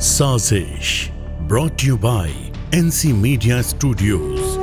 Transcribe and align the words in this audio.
साजिश 0.00 0.90
brought 1.48 1.84
you 1.84 1.96
by 1.98 2.30
NC 2.78 3.12
media 3.12 3.60
studios 3.62 4.56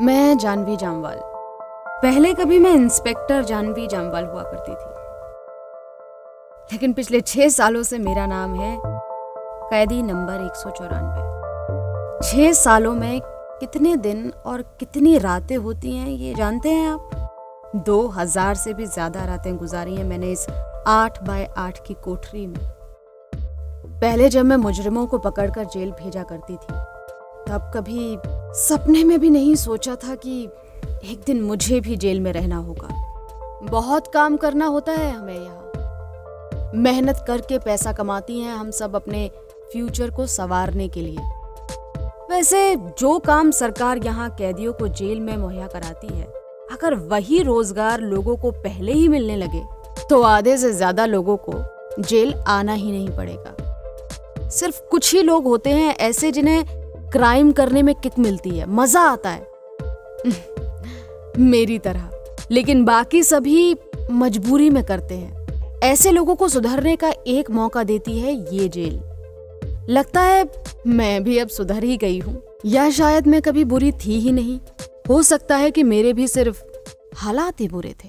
मैं 0.00 0.38
जानवी 0.38 0.76
जामवाल। 0.76 1.35
पहले 1.96 2.32
कभी 2.34 2.58
मैं 2.58 2.72
इंस्पेक्टर 2.74 3.44
जानवी 3.44 3.86
जामवाल 3.86 4.24
हुआ 4.24 4.42
करती 4.42 4.72
थी। 4.72 4.88
लेकिन 6.72 6.92
पिछले 6.92 7.20
छह 7.20 7.48
सालों 7.48 7.82
से 7.82 7.98
मेरा 7.98 8.26
नाम 8.26 8.54
है 8.54 8.76
कैदी 8.82 10.02
नंबर 10.02 10.44
एक 10.44 10.56
सौ 10.56 10.70
चौरानवे। 10.70 11.22
छह 12.22 12.52
सालों 12.52 12.94
में 12.94 13.20
कितने 13.60 13.96
दिन 13.96 14.32
और 14.46 14.62
कितनी 14.80 15.16
रातें 15.18 15.56
होती 15.56 15.96
हैं, 15.96 16.08
ये 16.08 16.34
जानते 16.34 16.68
हैं 16.68 16.88
आप? 16.88 17.10
दो 17.76 18.06
हज़ार 18.08 18.54
से 18.54 18.74
भी 18.74 18.86
ज़्यादा 18.86 19.24
रातें 19.24 19.56
गुजारी 19.56 19.94
हैं 19.96 20.04
मैंने 20.04 20.32
इस 20.32 20.46
आठ 20.86 21.22
बाय 21.22 21.48
आठ 21.56 21.78
की 21.86 21.94
कोठरी 22.04 22.46
में। 22.46 22.60
पहले 24.00 24.28
जब 24.28 24.44
मैं 24.44 24.56
मुजरिमों 24.58 25.06
को 25.06 25.18
पकड़कर 25.20 25.64
जेल 25.64 25.90
भेजा 25.92 26.22
करती 26.22 26.54
थी, 26.54 26.74
तब 27.48 27.70
कभी 27.74 28.18
सपने 28.58 29.04
में 29.04 29.18
भी 29.20 29.30
नहीं 29.30 29.54
सोचा 29.56 29.94
था 29.96 30.14
कि 30.16 30.48
एक 31.04 31.22
दिन 31.26 31.42
मुझे 31.42 31.80
भी 31.80 31.96
जेल 31.96 32.20
में 32.20 32.32
रहना 32.32 32.56
होगा। 32.58 32.88
बहुत 33.64 34.06
काम 34.06 34.36
करना 34.36 34.66
होता 34.66 34.92
है 34.92 35.10
हमें 35.12 35.34
यहाँ। 35.34 36.72
मेहनत 36.76 37.24
करके 37.26 37.58
पैसा 37.58 37.92
कमाती 37.92 38.38
हैं 38.40 38.54
हम 38.54 38.70
सब 38.72 38.96
अपने 38.96 39.28
फ्यूचर 39.72 40.10
को 40.10 40.26
संवारने 40.28 40.88
के 40.88 41.00
लिए। 41.00 41.18
वैसे 42.30 42.74
जो 42.98 43.18
काम 43.18 43.50
सरकार 43.52 43.98
यहाँ 43.98 44.28
कैदियों 44.38 44.72
को 44.72 44.88
जेल 44.90 45.20
में 45.20 45.36
मुहैया 45.36 45.66
कराती 45.66 46.06
है, 46.08 46.24
अगर 46.72 46.94
वही 47.06 47.42
रोज़गार 47.42 48.00
लोगों 48.02 48.36
को 48.36 48.50
पहले 48.52 48.92
ही 48.92 49.08
मिलने 49.08 49.36
लगे 49.36 49.62
तो 50.10 50.20
आधे 50.24 50.56
से 50.58 50.72
ज़्यादा 50.72 51.06
लोगों 51.06 51.36
को 51.40 51.52
जेल 52.00 52.34
आना 52.48 52.72
ही 52.74 52.90
नहीं 52.90 53.16
पड़ेगा। 53.16 54.48
सिर्फ़ 54.50 54.80
कुछ 54.90 55.14
ही 55.14 55.22
लोग 55.22 55.44
होते 55.44 55.70
हैं 55.70 55.94
ऐसे 55.98 56.30
जिन्हें 56.32 56.64
क्राइम 57.10 57.52
करने 57.52 57.82
में 57.82 57.94
किक 57.94 58.18
मिलती 58.18 58.50
है, 58.50 58.66
मज़ा 58.68 59.00
आता 59.02 59.30
है। 59.30 59.46
मेरी 61.38 61.78
तरह। 61.78 62.10
लेकिन 62.50 62.84
बाकी 62.84 63.22
सभी 63.22 63.76
मजबूरी 64.10 64.70
में 64.70 64.84
करते 64.84 65.14
हैं। 65.14 65.46
ऐसे 65.82 66.10
लोगों 66.10 66.34
को 66.34 66.48
सुधरने 66.48 66.96
का 66.96 67.12
एक 67.26 67.50
मौका 67.50 67.82
देती 67.82 68.18
है 68.18 68.56
ये 68.56 68.68
जेल। 68.68 69.00
लगता 69.88 70.20
है 70.20 70.50
मैं 70.86 71.24
भी 71.24 71.38
अब 71.38 71.48
सुधर 71.48 71.84
ही 71.84 71.96
गई 71.96 72.18
हूँ। 72.18 72.42
या 72.66 72.90
शायद 72.90 73.26
मैं 73.26 73.42
कभी 73.42 73.64
बुरी 73.64 73.92
थी 73.92 74.20
ही 74.20 74.32
नहीं। 74.32 74.60
हो 75.08 75.22
सकता 75.22 75.56
है 75.56 75.70
कि 75.70 75.82
मेरे 75.82 76.12
भी 76.12 76.28
सिर्फ़ 76.28 76.62
हालात 77.16 77.60
ही 77.60 77.68
बुरे 77.68 77.94
थे। 78.04 78.08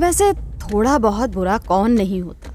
वैसे 0.00 0.32
थोड़ा 0.32 0.98
बहुत 0.98 1.30
बुरा 1.30 1.58
कौन 1.58 1.92
नहीं 1.92 2.20
होता। 2.20 2.52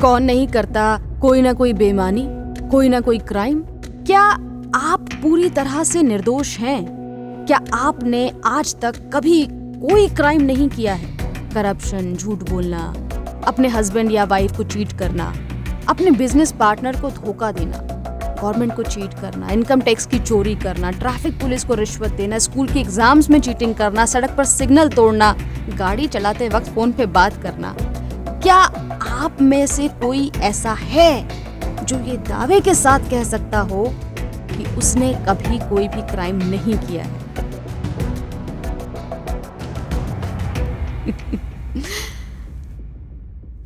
कौन 0.00 0.22
नहीं 0.22 0.48
करता 0.48 1.00
कोई 1.22 1.42
ना 1.42 1.52
कोई 1.52 1.72
बेमानी, 1.72 2.28
कोई 2.68 2.88
ना 2.88 3.00
कोई 3.00 3.18
क्राइम। 3.18 3.60
क्या 4.06 4.22
आप 4.74 5.08
पूरी 5.22 5.50
तरह 5.50 5.84
से 5.84 6.02
निर्दोष 6.02 6.58
हैं? 6.58 6.97
क्या 7.48 7.60
आपने 7.74 8.20
आज 8.46 8.74
तक 8.80 8.94
कभी 9.12 9.46
कोई 9.50 10.08
क्राइम 10.08 10.42
नहीं 10.42 10.68
किया 10.68 10.94
है? 10.94 11.06
करप्शन 11.52 12.14
झूठ 12.14 12.38
बोलना, 12.50 12.78
अपने 13.46 13.68
हस्बैंड 13.68 14.10
या 14.12 14.24
वाइफ 14.24 14.56
को 14.56 14.64
चीट 14.64 14.92
करना, 14.98 15.32
अपने 15.88 16.10
बिज़नेस 16.10 16.50
पार्टनर 16.52 17.00
को 17.00 17.10
धोखा 17.10 17.50
देना 17.52 17.78
गवर्नमेंट 18.40 18.74
को 18.76 18.82
चीट 18.82 19.14
करना 19.20 19.50
इनकम 19.50 19.80
टैक्स 19.80 20.06
की 20.06 20.18
चोरी 20.18 20.54
करना 20.54 20.90
ट्रैफ़िक 20.90 21.40
पुलिस 21.40 21.64
को 21.64 21.74
रिश्वत 21.74 22.12
देना 22.12 22.38
स्कूल 22.38 22.68
के 22.68 22.80
एग्ज़ाम्स 22.80 23.30
में 23.30 23.40
चीटिंग 23.40 23.74
करना, 23.74 24.04
सड़क 24.06 24.34
पर 24.36 24.44
सिग्नल 24.46 24.88
तोड़ना, 24.88 25.34
गाड़ी 25.78 26.06
चलाते 26.06 26.48
वक्त 26.48 26.68
फ़ोन 26.74 26.92
पे 26.92 27.06
बात 27.14 27.42
करना। 27.42 27.74
क्या 28.42 28.56
आप 28.56 29.40
में 29.42 29.66
से 29.66 29.88
कोई 30.02 30.30
ऐसा 30.40 30.72
है 30.82 31.28
जो 31.84 32.00
ये 32.00 32.16
दावे 32.28 32.60
के 32.60 32.74
साथ 32.74 33.10
कह 33.10 33.24
सकता 33.24 33.60
हो 33.62 33.84
कि 34.20 34.76
उसने 34.76 35.12
कभी 35.28 35.58
कोई 35.68 35.88
भी 35.88 36.02
क्राइम 36.12 36.42
नहीं 36.44 36.78
किया 36.78 37.04
है? 37.04 37.26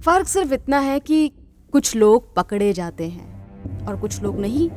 फ़र्क 0.05 0.27
सिर्फ़ 0.27 0.55
इतना 0.55 0.79
है 0.79 1.01
कि 1.01 1.29
कुछ 1.73 1.97
लोग 1.97 2.35
पकड़े 2.35 2.73
जाते 2.73 3.09
हैं 3.09 3.87
और 3.87 3.97
कुछ 3.97 4.23
लोग 4.23 4.41
नहीं। 4.41 4.71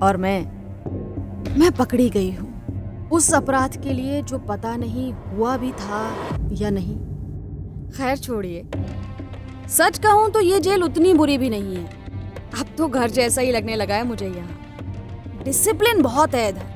और 0.00 0.16
मैं 0.16 0.42
मैं 1.58 1.72
पकड़ी 1.72 2.10
गई 2.10 2.30
हूँ। 2.30 3.08
उस 3.08 3.34
अपराध 3.34 3.82
के 3.82 3.92
लिए 3.92 4.22
जो 4.22 4.38
पता 4.38 4.76
नहीं 4.76 5.12
हुआ 5.12 5.56
भी 5.56 5.72
था 5.72 6.16
या 6.52 6.70
नहीं। 6.70 6.96
खैर 7.90 8.16
छोड़िए। 8.16 8.66
सच 9.68 9.98
कहूँ 9.98 10.30
तो 10.30 10.40
ये 10.40 10.60
जेल 10.60 10.82
उतनी 10.82 11.14
बुरी 11.14 11.38
भी 11.38 11.50
नहीं 11.50 11.76
है। 11.76 11.86
अब 12.60 12.66
तो 12.78 12.88
घर 12.88 13.10
जैसा 13.10 13.40
ही 13.40 13.52
लगने 13.52 13.76
लगा 13.76 13.94
है 13.94 14.04
मुझे 14.04 14.26
यहाँ। 14.26 14.58
डिसिप्लिन 15.44 16.02
बहुत 16.02 16.34
है 16.34 16.48
इधर। 16.48 16.74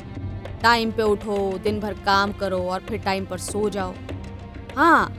टाइम 0.63 0.91
पे 0.91 1.03
उठो, 1.03 1.59
दिन 1.59 1.81
भर 1.81 1.93
काम 1.93 2.33
करो 2.33 2.59
और 2.59 2.81
फिर 2.81 2.99
टाइम 2.99 3.27
पर 3.27 3.39
सो 3.39 3.69
जाओ। 3.69 3.95
हाँ 4.77 5.13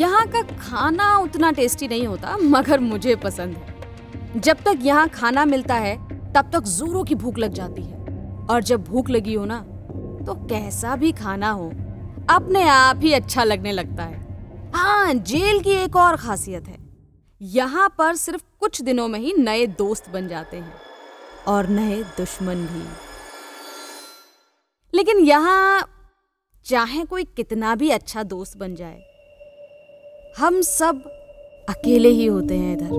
यहाँ 0.00 0.26
का 0.26 0.42
खाना 0.58 1.16
उतना 1.18 1.50
टेस्टी 1.50 1.88
नहीं 1.88 2.06
होता, 2.06 2.36
मगर 2.36 2.80
मुझे 2.80 3.16
पसंद 3.16 3.56
है। 3.56 4.40
जब 4.40 4.56
तक 4.56 4.78
यहाँ 4.82 5.08
खाना 5.08 5.44
मिलता 5.44 5.74
है, 5.74 5.96
तब 6.32 6.50
तक 6.52 6.62
जोरों 6.68 7.04
की 7.04 7.14
भूख 7.14 7.38
लग 7.38 7.52
जाती 7.52 7.82
है। 7.82 8.46
और 8.50 8.62
जब 8.62 8.84
भूख 8.84 9.10
लगी 9.10 9.34
हो 9.34 9.44
ना 9.44 9.58
तो 10.26 10.34
कैसा 10.48 10.96
भी 10.96 11.12
खाना 11.12 11.50
हो, 11.50 11.68
अपने 12.30 12.62
आप 12.68 13.00
ही 13.02 13.12
अच्छा 13.12 13.44
लगने 13.44 13.72
लगता 13.72 14.02
है। 14.02 14.70
हाँ 14.74 15.14
जेल 15.14 15.60
की 15.60 15.70
एक 15.70 15.96
और 15.96 16.16
खासियत 16.16 16.68
है। 16.68 16.78
यहाँ 17.40 17.88
पर 17.98 18.14
सिर्फ़ 18.16 18.42
कुछ 18.60 18.80
दिनों 18.82 19.08
में 19.08 19.18
ही 19.20 19.32
नए 19.38 19.66
दोस्त 19.66 20.10
बन 20.10 20.28
जाते 20.28 20.56
हैं। 20.56 20.74
और 21.48 21.68
नए 21.68 22.02
दुश्मन 22.18 22.66
भी। 22.66 22.84
लेकिन 24.94 25.18
यहाँ 25.18 25.88
चाहे 26.64 27.04
कोई 27.04 27.24
कितना 27.24 27.74
भी 27.74 27.90
अच्छा 27.90 28.22
दोस्त 28.22 28.58
बन 28.58 28.74
जाए। 28.74 29.02
हम 30.38 30.60
सब 30.60 31.02
अकेले 31.68 32.08
ही 32.08 32.26
होते 32.26 32.54
हैं 32.54 32.76
इधर। 32.76 32.90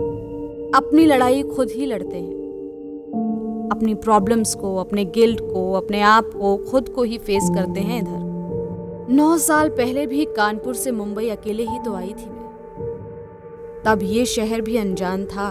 अपनी 0.76 1.06
लड़ाई 1.06 1.44
खुद 1.44 1.70
ही 1.70 1.86
लड़ते 1.86 2.18
हैं। 2.18 3.70
अपनी 3.72 3.94
प्रॉब्लम्स 3.94 4.56
को, 4.56 4.78
अपने 4.78 5.06
गिल्ट 5.06 5.42
को, 5.42 5.74
अपने 5.74 6.02
आप 6.02 6.24
को, 6.26 6.58
खुद 6.58 6.90
को 6.90 7.04
ही 7.04 7.18
फेस 7.18 7.50
करते 7.56 7.80
हैं 7.80 8.02
इधर। 8.02 9.14
नौ 9.14 9.38
साल 9.38 9.70
पहले 9.70 10.08
भी 10.08 10.26
कानपुर 10.26 10.76
से 10.76 10.92
मुंबई 10.92 11.30
अकेले 11.30 11.64
ही 11.64 11.80
तो 11.80 11.94
आई 11.94 12.10
थी 12.10 12.30
मैं। 12.30 13.84
तब 13.86 14.00
ये 14.04 14.26
शहर 14.26 14.62
भी 14.62 14.78
अनजान 14.78 15.26
था 15.26 15.50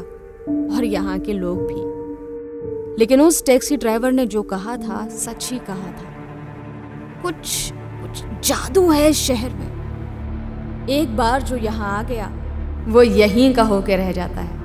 और 0.76 0.84
यहाँ 0.84 1.18
के 1.18 1.32
लोग 1.32 1.58
भी। 1.58 1.92
लेकिन 2.98 3.20
उस 3.20 3.46
टैक्सी 3.46 3.76
ड्राइवर 3.76 4.12
ने 4.12 4.26
जो 4.26 4.42
कहा 4.42 4.76
था, 4.76 5.08
सच 5.08 5.52
ही 5.52 5.58
कहा 5.58 5.92
था। 5.92 6.12
कुछ 7.22 7.72
कुछ 8.12 8.48
जादू 8.48 8.90
है 8.90 9.08
इस 9.10 9.18
शहर 9.18 9.50
में। 9.50 10.88
एक 10.90 11.16
बार 11.16 11.42
जो 11.42 11.56
यहाँ 11.56 11.98
आ 11.98 12.02
गया, 12.02 12.30
वो 12.88 13.02
यहीं 13.02 13.52
का 13.54 13.62
होके 13.62 13.96
रह 13.96 14.12
जाता 14.12 14.40
है। 14.40 14.60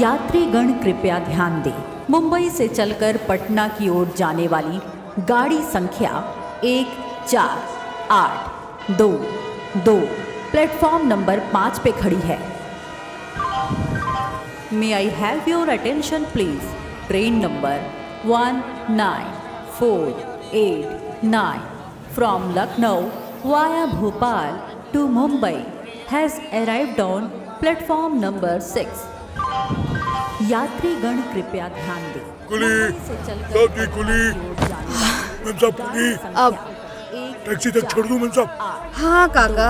यात्रीगण 0.00 0.72
कृपया 0.72 1.18
ध्यान 1.18 1.62
दें। 1.62 1.72
मुंबई 2.10 2.48
से 2.50 2.68
चलकर 2.68 3.18
पटना 3.28 3.68
की 3.68 3.88
ओर 3.88 4.12
जाने 4.16 4.46
वाली 4.48 4.80
गाड़ी 5.24 5.60
संख्या 5.62 6.22
एक 6.64 6.96
चार 7.28 7.58
आठ 8.10 8.59
दो 8.90 9.08
दो। 9.84 9.96
प्लेटफॉर्म 10.50 11.06
नंबर 11.08 11.38
पाँच 11.52 11.78
पे 11.78 11.90
खड़ी 11.92 12.20
है। 12.24 12.38
May 14.72 14.92
I 14.92 15.08
have 15.16 15.48
your 15.48 15.68
attention 15.68 16.24
please 16.32 16.64
train 17.06 17.34
number 17.40 17.76
one 18.26 18.62
nine 18.90 19.26
four 19.78 20.50
eight 20.54 21.24
nine 21.24 21.60
from 22.14 22.50
Lucknow 22.54 23.00
via 23.44 23.84
Bhopal 23.86 24.58
to 24.92 25.06
Mumbai 25.10 25.62
has 26.10 26.40
arrived 26.62 27.00
on 27.00 27.26
platform 27.60 28.18
number 28.20 28.60
six 28.66 29.06
यात्रीगण 30.50 31.20
कृपया 31.32 31.68
ध्यान 31.68 32.02
दें। 32.12 32.26
कुली, 32.48 33.86
कुली। 33.96 34.22
अब 36.36 36.52
टैक्सी 37.50 37.70
तक 37.72 37.84
छोड़ 37.90 38.06
दूँ 38.06 38.18
मैम 38.18 38.30
साहब? 38.30 38.48
हाँ 38.96 39.28
काका। 39.34 39.68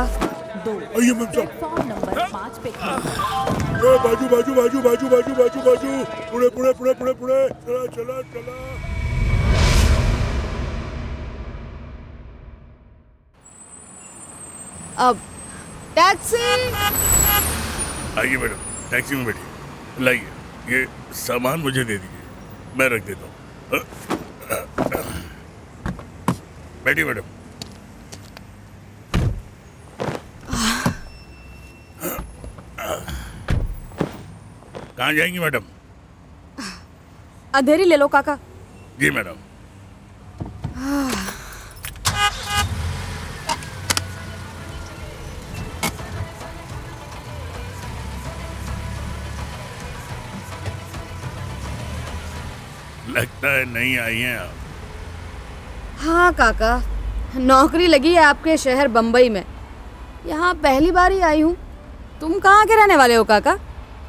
दो 0.65 0.73
आइए 1.01 1.13
मैम 1.19 1.31
साहब। 1.33 1.47
प्लेटफॉर्म 1.49 1.87
नंबर 1.89 2.19
पाँच 2.33 2.59
पे 2.65 2.71
बाजू 4.05 4.27
बाजू 4.29 4.55
बाजू 4.55 4.81
बाजू 4.83 5.07
बाजू 5.09 5.35
बाजू 5.39 5.61
बाजू। 5.69 5.93
पुढे 6.33 6.49
पुढे 6.57 6.73
पुढे 6.73 6.93
पुढे 6.95 7.13
पुढे 7.21 7.39
चला 7.63 7.85
चला 7.95 8.17
चला। 8.35 8.57
अब 15.07 15.15
टैक्सी 15.97 16.45
आइए 18.21 18.37
मैडम 18.37 18.61
टैक्सी 18.91 19.15
में 19.15 19.25
बैठिए। 19.27 20.05
लाइए 20.05 20.29
ये 20.77 20.87
सामान 21.25 21.61
मुझे 21.61 21.85
दे 21.85 21.97
दीजिए। 21.97 22.79
मैं 22.79 22.89
रख 22.97 23.03
देता 23.07 23.25
हूँ। 23.25 23.33
बैठिए 26.85 27.05
मैडम। 27.05 27.30
कहाँ 35.01 35.13
जाएँगी 35.15 35.39
मैडम? 35.39 35.65
अंधेरी 37.55 37.85
ले 37.85 37.97
लो 37.97 38.07
काका। 38.09 38.35
जी 39.01 39.11
मैडम। 39.11 39.37
लगता 53.09 53.49
है 53.49 53.65
नहीं 53.73 53.97
आई 53.99 54.19
हैं 54.19 54.37
आप। 54.39 54.53
हाँ 56.01 56.33
काका। 56.35 56.77
नौकरी 57.37 57.87
लगी 57.87 58.13
है 58.15 58.23
आपके 58.25 58.57
शहर 58.57 58.89
बम्बई 58.89 59.29
में। 59.29 59.45
यहाँ 60.27 60.55
पहली 60.63 60.91
बार 60.91 61.13
ही 61.13 61.21
आई 61.21 61.41
हूँ। 61.41 61.57
तुम 62.21 62.39
कहाँ 62.39 62.67
के 62.67 62.77
रहने 62.77 62.97
वाले 62.97 63.15
हो 63.15 63.25
काका? 63.25 63.59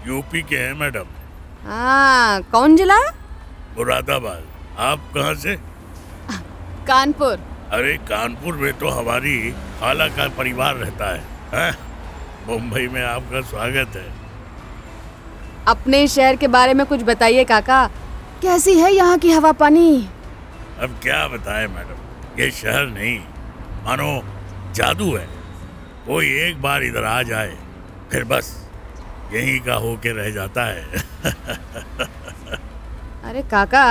यूपी 0.07 0.41
के 0.41 0.57
हैं 0.57 0.73
मैडम। 0.73 1.07
हाँ 1.65 2.41
कौन 2.51 2.75
जिला? 2.75 2.99
मुरादाबाद। 3.77 4.43
आप 4.79 5.11
कहाँ 5.15 5.33
से? 5.35 5.55
कानपुर। 6.87 7.39
अरे 7.71 7.93
कानपुर 8.09 8.55
में 8.55 8.71
तो 8.77 8.89
हमारी 8.89 9.51
खाला 9.79 10.07
का 10.07 10.27
परिवार 10.37 10.75
रहता 10.75 11.09
है 11.11 11.21
हैं? 11.53 11.77
मुंबई 12.47 12.87
में 12.87 13.03
आपका 13.03 13.41
स्वागत 13.41 13.95
है। 13.95 14.05
अपने 15.67 16.07
शहर 16.07 16.35
के 16.35 16.47
बारे 16.47 16.73
में 16.73 16.85
कुछ 16.85 17.03
बताइए 17.03 17.43
काका। 17.43 17.85
कैसी 18.41 18.73
है 18.79 18.91
यहाँ 18.93 19.17
की 19.17 19.31
हवा 19.31 19.51
पानी? 19.51 20.07
अब 20.81 20.99
क्या 21.03 21.27
बताएँ 21.27 21.67
मैडम? 21.67 22.39
ये 22.39 22.49
शहर 22.51 22.87
नहीं 22.87 23.17
मानो 23.85 24.11
जादू 24.75 25.15
है। 25.15 25.25
कोई 26.07 26.27
एक 26.41 26.61
बार 26.61 26.83
इधर 26.83 27.03
आ 27.03 27.21
जाए 27.23 27.57
फिर 28.11 28.23
बस। 28.23 28.57
यहीं 29.33 29.59
का 29.59 29.73
होके 29.75 30.11
रह 30.13 30.29
जाता 30.29 30.65
है। 30.65 30.83
अरे 33.23 33.41
काका 33.51 33.85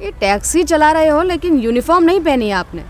ये 0.00 0.10
टैक्सी 0.20 0.64
चला 0.64 0.90
रहे 0.92 1.08
हो 1.08 1.22
लेकिन 1.22 1.58
यूनिफॉर्म 1.60 2.04
नहीं 2.04 2.20
पहनी 2.20 2.48
है 2.48 2.54
आपने। 2.54 2.82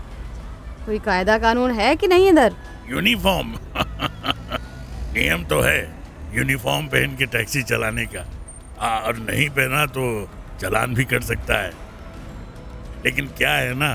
कोई 0.85 0.99
कायदा 0.99 1.37
कानून 1.37 1.71
है 1.71 1.95
कि 1.95 2.07
नहीं 2.07 2.27
इधर? 2.29 2.55
यूनिफॉर्म? 2.89 3.53
नियम 5.13 5.43
तो 5.43 5.59
है 5.61 5.79
यूनिफॉर्म 6.35 6.87
पहन 6.87 7.15
के 7.15 7.25
टैक्सी 7.25 7.63
चलाने 7.63 8.05
का। 8.05 8.25
आ, 8.79 8.97
और 8.97 9.17
नहीं 9.19 9.49
पहना 9.49 9.85
तो 9.85 10.29
चलान 10.61 10.93
भी 10.93 11.03
कर 11.05 11.21
सकता 11.21 11.61
है। 11.61 11.71
लेकिन 13.05 13.27
क्या 13.37 13.51
है 13.51 13.73
ना 13.73 13.91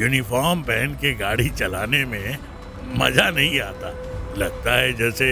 यूनिफॉर्म 0.00 0.62
पहन 0.62 0.94
के 0.94 1.12
गाड़ी 1.14 1.48
चलाने 1.50 2.04
में 2.04 2.36
मज़ा 2.96 3.28
नहीं 3.30 3.60
आता। 3.60 3.88
लगता 4.38 4.74
है 4.74 4.92
जैसे 4.92 5.28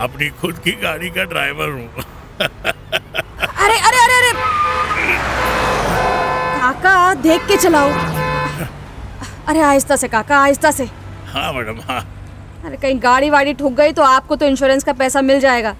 अपनी 0.00 0.28
खुद 0.40 0.58
की 0.58 0.72
गाड़ी 0.82 1.10
का 1.10 1.24
ड्राइवर 1.24 1.68
हूँ। 1.68 1.88
अरे 2.38 3.78
अरे 3.78 3.98
अरे 3.98 4.16
अरे। 4.18 4.32
काका 6.60 7.14
देख 7.22 7.46
के 7.48 7.56
चलाओ। 7.56 7.90
अरे 9.48 9.60
आहिस्ता 9.60 9.96
से 9.96 10.08
काका 10.08 10.38
आहिस्ता 10.38 10.70
से। 10.70 10.84
हाँ 11.26 11.52
मैडम 11.52 11.80
हाँ। 11.88 12.00
अरे 12.64 12.76
कहीं 12.76 12.98
गाड़ी 13.02 13.30
वाड़ी 13.30 13.54
ठुक 13.54 13.72
गई 13.72 13.92
तो 13.92 14.02
आपको 14.02 14.36
तो 14.36 14.46
इंश्योरेंस 14.46 14.84
का 14.84 14.92
पैसा 14.92 15.20
मिल 15.22 15.40
जाएगा। 15.40 15.74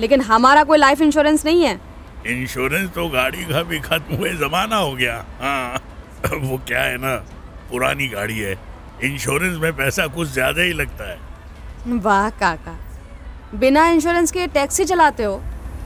लेकिन 0.00 0.20
हमारा 0.22 0.64
कोई 0.64 0.78
लाइफ 0.78 1.00
इंश्योरेंस 1.02 1.44
नहीं 1.44 1.64
है। 1.64 1.78
इंश्योरेंस 2.26 2.90
तो 2.94 3.08
गाड़ी 3.08 3.44
का 3.44 3.62
भी 3.62 3.78
खत्म 3.80 4.16
हुए 4.16 4.32
जमाना 4.38 4.76
हो 4.76 4.92
गया। 4.94 5.24
हाँ 5.40 5.80
वो 6.34 6.60
क्या 6.68 6.82
है 6.82 6.96
ना 6.96 7.14
पुरानी 7.70 8.08
गाड़ी 8.08 8.38
है। 8.38 8.58
इंश्योरेंस 9.04 9.58
में 9.60 9.72
पैसा 9.76 10.06
कुछ 10.06 10.28
ज़्यादा 10.28 10.62
ही 10.62 10.72
लगता 10.72 11.10
है। 11.10 11.18
वाह 11.98 12.28
काका। 12.40 12.78
बिना 13.54 13.86
इंश्योरेंस 13.88 14.30
के 14.32 14.46
टैक्सी 14.46 14.84
चलाते 14.84 15.22
हो? 15.24 15.36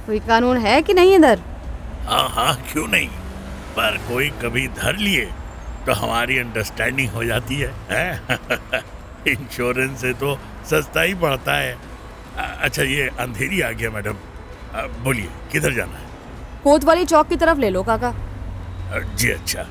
कोई 0.07 0.19
कानून 0.21 0.57
है 0.57 0.81
कि 0.83 0.95
नहीं 0.95 1.15
इधर? 1.15 1.41
हाँ 2.07 2.29
हाँ 2.29 2.55
क्यों 2.73 2.87
नहीं? 2.89 3.09
पर 3.77 3.97
कोई 4.09 4.29
कभी 4.43 4.67
धर 4.69 4.97
लिए 4.97 5.25
तो 5.87 5.93
हमारी 5.93 6.39
अंडरस्टैंडिंग 6.39 7.11
हो 7.11 7.25
जाती 7.25 7.55
है, 7.57 7.73
हैं? 7.91 8.83
इंश्योरेंस 9.29 10.01
से 10.01 10.13
तो 10.13 10.39
सस्ता 10.71 11.01
ही 11.01 11.15
पड़ता 11.15 11.55
है। 11.55 11.77
अच्छा 12.39 12.83
ये 12.83 13.09
अंधेरी 13.21 13.61
आ 13.61 13.71
गया 13.71 13.91
मैडम। 13.91 14.17
बोलिए 15.05 15.29
किधर 15.53 15.73
जाना 15.73 15.99
है? 15.99 16.07
कोतवाली 16.65 17.05
चौक 17.05 17.29
की 17.29 17.37
तरफ़ 17.37 17.59
ले 17.59 17.71
लो 17.71 17.83
काका। 17.83 18.15
जी 19.15 19.31
अच्छा। 19.31 19.67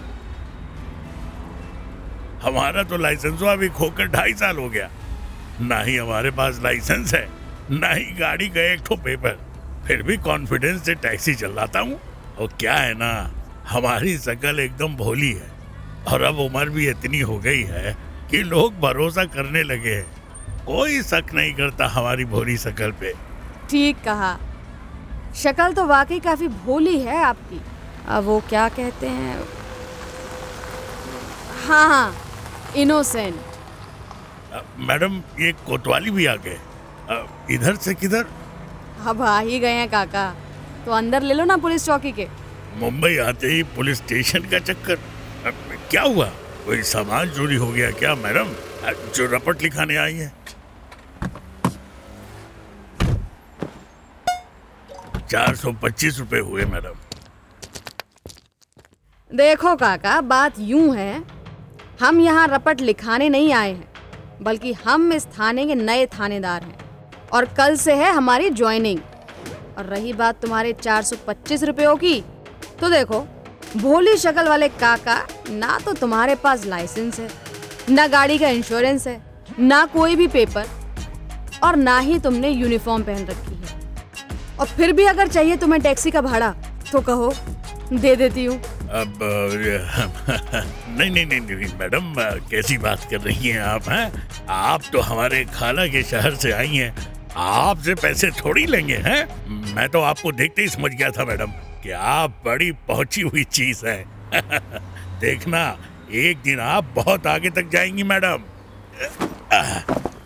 हमारा 2.44 2.84
तो 2.84 2.98
लाइसेंस 2.98 3.44
अभी 3.44 3.70
खोकर 3.70 4.08
ढाई 4.08 4.34
साल 4.34 4.58
हो 4.58 4.70
गया। 4.70 4.90
ना 5.62 5.80
ही 5.82 5.96
हमारे 5.98 6.32
पास 6.32 6.60
लाइसेंस 6.64 7.14
है। 7.14 7.28
ना 7.72 7.88
ही 7.88 8.04
गाड़ी 8.16 8.48
का 8.50 8.62
एक 8.72 8.82
ठो 8.86 8.96
पेपर। 8.96 9.40
फिर 9.88 10.02
भी 10.04 10.18
कॉन्फिडेंस 10.18 10.84
से 10.86 10.94
टैक्सी 10.96 11.36
चलाता 11.36 11.80
हूँ। 11.80 12.00
और 12.40 12.48
क्या 12.60 12.74
है 12.74 12.94
ना 12.94 13.12
हमारी 13.68 14.18
शकल 14.18 14.60
एकदम 14.60 14.96
भोली 14.96 15.32
है। 15.32 15.50
और 16.08 16.22
अब 16.22 16.40
उम्र 16.40 16.70
भी 16.70 16.90
इतनी 16.90 17.20
हो 17.20 17.38
गई 17.40 17.62
है 17.64 17.96
कि 18.32 18.42
लोग 18.44 18.80
भरोसा 18.80 19.26
करने 19.26 19.64
लगे 19.64 19.94
हैं। 19.94 20.66
कोई 20.66 21.02
शक 21.02 21.34
नहीं 21.34 21.54
करता 21.54 21.88
हमारी 21.88 22.26
भोली 22.26 22.58
शकल 22.58 22.92
पे। 22.92 23.14
ठीक 23.70 24.04
कहा। 24.06 24.38
शक्ल 25.36 25.74
तो 25.74 25.86
वाकई 25.86 26.20
काफ़ी 26.20 26.48
भोली 26.48 27.00
है 27.00 27.22
आपकी। 27.24 27.62
अब 28.08 28.24
वो 28.24 28.40
क्या 28.50 28.68
कहते 28.70 29.08
हैं? 29.10 29.38
हाँ 31.68 31.88
हाँ 31.88 32.16
इनोसेंट 32.78 33.36
मैडम 34.80 35.22
ये 35.40 35.52
कोतवाली 35.68 36.12
भी 36.12 36.26
आ 36.26 36.36
गए 36.36 36.58
इधर 37.52 37.76
से 37.76 37.94
किधर? 37.94 38.26
अब 39.08 39.22
आ 39.22 39.40
ही 39.40 39.60
गए 39.60 39.74
हैं 39.74 39.90
काका। 39.90 40.30
तो 40.86 40.92
अंदर 40.92 41.22
ले 41.22 41.34
लो 41.34 41.44
ना 41.46 41.58
पुलिस 41.58 41.86
चौकी 41.86 42.12
के। 42.12 42.28
मुंबई 42.80 43.18
आते 43.20 43.48
ही 43.48 43.64
पुलिस 43.76 43.98
स्टेशन 43.98 44.50
का 44.52 44.60
चक्कर। 44.62 45.00
अब 45.48 45.54
क्या 45.92 46.02
हुआ? 46.04 46.26
कोई 46.66 46.82
सामान 46.84 47.30
चोरी 47.30 47.56
हो 47.56 47.68
गया 47.72 47.92
क्या 47.92 48.14
मैडम? 48.16 48.54
जो 49.16 49.26
रपट 49.34 49.62
लिखाने 49.64 49.96
आई 49.98 50.14
है। 50.16 50.32
चार 55.30 55.56
सौ 55.56 55.72
पच्चीस 55.84 56.20
रुपए 56.20 56.40
हुए 56.40 56.66
मैडम। 56.66 56.96
देखो 59.32 59.76
काका 59.76 60.20
बात 60.22 60.60
यूँ 60.60 60.96
है 60.96 61.24
हम 62.02 62.20
यहाँ 62.20 62.48
रपट 62.48 62.82
लिखाने 62.82 63.30
नहीं 63.30 63.52
आए 63.54 63.72
हैं 63.74 64.44
बल्कि 64.44 64.74
हम 64.86 65.12
इस 65.14 65.26
थाने 65.30 65.66
के 65.68 65.76
नए 65.76 66.06
थानेदार 66.20 66.64
हैं। 66.64 66.80
और 67.34 67.46
कल 67.58 67.76
से 67.76 67.94
है 67.96 68.12
हमारी 68.14 68.50
ज्वाइनिंग। 68.52 69.00
और 69.78 69.86
रही 69.86 70.14
बात 70.14 70.42
तुम्हारे 70.42 70.74
425 70.74 71.64
रुपयों 71.64 71.96
की 71.98 72.20
तो 72.82 72.90
देखो, 72.90 73.20
भोली 73.78 74.16
शक्ल 74.18 74.48
वाले 74.48 74.68
काका 74.70 75.16
ना 75.50 75.78
तो 75.86 75.94
तुम्हारे 75.94 76.36
पास 76.36 76.66
लाइसेंस 76.66 77.20
है, 77.20 77.30
ना 77.90 78.08
गाड़ी 78.08 78.38
का 78.38 78.48
इंश्योरेंस 78.50 79.08
है, 79.08 79.22
ना 79.60 79.86
कोई 79.86 80.16
भी 80.16 80.28
पेपर, 80.28 80.68
और 81.64 81.76
ना 81.76 81.98
ही 82.00 82.20
तुमने 82.20 82.50
यूनिफॉर्म 82.50 83.04
पहन 83.04 83.26
रखी 83.26 83.56
है। 83.56 83.80
और 84.60 84.68
फिर 84.68 84.92
भी 84.94 85.06
अगर 85.06 85.28
चाहिए 85.28 85.56
तुम्हें 85.58 85.82
टैक्सी 85.82 86.12
का 86.12 86.22
भाड़ा 86.22 86.54
तो 86.92 87.02
कहो, 87.02 87.34
दे 87.94 88.16
देती 88.16 88.46
हूँ। 88.46 88.58
अब 88.58 89.20
नहीं 90.90 91.10
नहीं 91.10 91.26
नहीं 91.26 91.40
नहीं, 91.40 91.68
मैडम 91.80 92.14
कैसी 92.50 92.78
बात 92.78 93.08
कर 93.12 93.20
रही 93.20 93.50
हैं 93.50 93.62
आप 93.62 93.90
हैं? 93.90 94.12
आप 94.50 94.82
तो 94.94 95.00
हमारे 95.02 95.44
खाला 95.54 95.86
के 95.88 96.04
शहर 96.04 96.36
से 96.36 96.52
आई 96.52 96.68
हैं 96.68 96.94
आपसे 97.38 97.96
पैसे 97.96 98.32
थोड़ी 98.32 98.66
लेंगे, 98.66 98.96
हैं? 98.96 99.50
मैं 99.76 99.90
तो 99.90 100.02
आपको 100.02 100.32
देखते 100.32 100.62
ही 100.62 100.68
समझ 100.68 100.92
गया 100.92 101.10
था, 101.10 101.26
मैडम, 101.26 101.48
कि 101.84 101.92
आप 101.92 102.42
बड़ी 102.46 102.72
पहुँची 102.72 103.22
हुई 103.22 103.44
चीज़ 103.44 103.86
है। 103.86 104.06
देखना, 105.20 105.78
एक 106.12 106.38
दिन 106.38 106.60
आप 106.60 106.84
बहुत 106.84 107.28
आगे 107.28 107.50
तक 107.50 107.70
जाएँगी, 107.70 108.04
मैडम। 108.04 108.44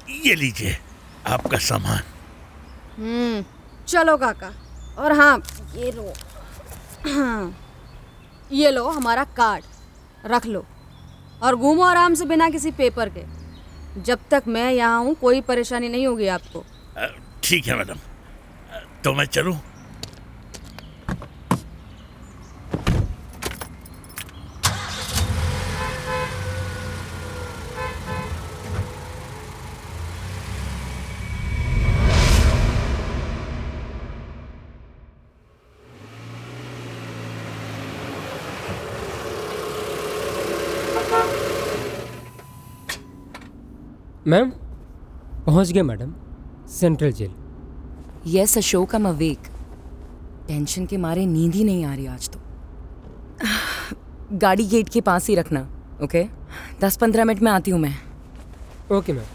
ये 0.09 0.35
लीजिए 0.35 0.77
आपका 1.27 1.57
सामान। 1.57 2.03
हम्म 2.97 3.45
चलो 3.87 4.17
काका। 4.17 4.53
और 4.97 5.11
हाँ 5.11 5.43
ये 5.75 5.91
लो। 5.91 6.13
ये 8.51 8.71
लो 8.71 8.89
हमारा 8.89 9.23
कार्ड। 9.23 9.63
रख 10.25 10.45
लो। 10.45 10.65
और 11.43 11.55
घूमो 11.55 11.83
आराम 11.83 12.13
से 12.13 12.25
बिना 12.25 12.49
किसी 12.49 12.71
पेपर 12.71 13.09
के। 13.09 13.23
जब 14.01 14.19
तक 14.31 14.43
मैं 14.47 14.71
यहाँ 14.71 14.99
हूँ, 14.99 15.15
कोई 15.15 15.41
परेशानी 15.41 15.89
नहीं 15.89 16.07
होगी 16.07 16.27
आपको। 16.27 16.65
ठीक 17.43 17.67
है 17.67 17.75
मैडम। 17.77 17.99
तो 19.03 19.13
मैं 19.13 19.25
चलूँ? 19.25 19.57
मैम 44.27 44.51
पहुँच 45.45 45.71
गए 45.71 45.81
madam. 45.81 46.13
Central 46.69 47.11
jail. 47.11 47.31
Yes 48.27 48.57
Ashok 48.57 48.95
am 48.95 49.07
awake 49.07 49.47
tension 50.47 50.85
के 50.85 50.97
मारे 50.97 51.25
नींद 51.25 51.53
ही 51.55 51.63
नहीं 51.63 51.85
आ 51.85 51.93
रही 51.95 52.05
आज 52.07 52.29
तो। 52.29 52.39
गाड़ी 54.39 54.65
गेट 54.67 54.89
के 54.89 55.01
पास 55.01 55.27
ही 55.27 55.35
रखना 55.35 55.67
ओके 56.03 56.23
दस 56.81 56.97
पंद्रह 56.97 57.25
मिनट 57.25 57.41
में 57.41 57.51
आती 57.51 57.71
हूँ 57.71 57.79
मैं। 57.79 57.95
Okay 58.91 59.13
ma'am 59.13 59.34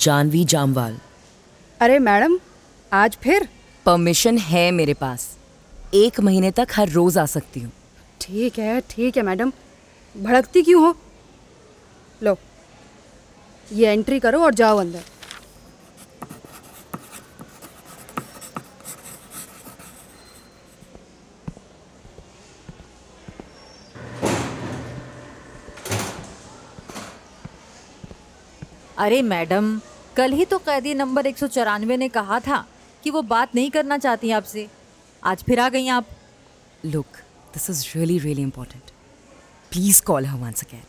Janvi 0.00 0.44
Jamwal. 0.44 0.96
अरे 1.80 1.98
मैडम 1.98 2.38
आज 2.92 3.16
फिर? 3.22 3.48
परमिशन 3.86 4.38
है 4.38 4.70
मेरे 4.70 4.94
पास। 4.94 5.26
एक 5.94 6.20
महीने 6.20 6.50
तक 6.50 6.68
हर 6.74 6.88
रोज 6.88 7.18
आ 7.18 7.24
सकती 7.26 7.60
हूँ। 7.60 7.72
ठीक 8.20 8.58
है 8.58 8.80
ठीक 8.90 9.16
है 9.16 9.22
मैडम। 9.22 9.52
भड़कती 10.14 10.62
क्यों 10.62 10.82
हो? 10.82 10.96
लो 12.22 12.36
ये 13.68 13.92
एंट्री 13.92 14.20
करो 14.20 14.40
और 14.40 14.54
जाओ 14.54 14.78
अंदर। 14.78 15.02
अरे 28.98 29.20
मैडम 29.22 29.80
कल 30.20 30.32
ही 30.32 30.44
तो 30.44 30.56
कैदी 30.58 30.92
नंबर 30.94 31.26
एक 31.26 31.38
सौ 31.38 31.46
चौरानवे 31.46 31.96
ने 31.96 32.08
कहा 32.08 32.38
था 32.40 32.56
कि 33.04 33.10
वो 33.10 33.22
बात 33.22 33.54
नहीं 33.54 33.70
करना 33.70 33.96
चाहती 33.98 34.30
आपसे। 34.30 34.66
आज 35.22 35.44
फिर 35.44 35.60
आ 35.60 35.68
गई 35.68 35.88
आप। 35.88 36.06
Look 36.84 37.16
this 37.54 37.70
is 37.70 37.84
really 37.96 38.18
really 38.18 38.42
important 38.42 38.90
please 39.72 40.02
call 40.02 40.26
her 40.26 40.38
once 40.40 40.64
again 40.64 40.82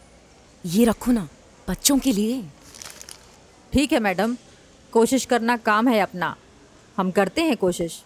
ये 0.65 0.85
रखो 0.85 1.11
ना 1.11 1.27
बच्चों 1.67 1.99
के 1.99 2.11
लिए। 2.11 2.43
ठीक 3.73 3.93
है 3.93 3.99
मैडम। 3.99 4.37
कोशिश 4.93 5.25
करना 5.25 5.57
काम 5.63 5.87
है 5.87 5.99
अपना। 6.01 6.35
हम 6.97 7.11
करते 7.11 7.41
हैं 7.41 7.57
कोशिश 7.57 8.03